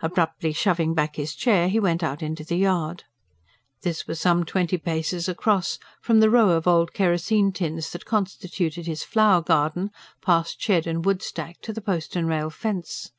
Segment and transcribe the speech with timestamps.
[0.00, 3.02] Abruptly shoving back his chair, he went out into the yard.
[3.82, 8.86] This was some twenty paces across from the row of old kerosene tins that constituted
[8.86, 9.90] his flower garden,
[10.22, 13.10] past shed and woodstack to the post and rail fence.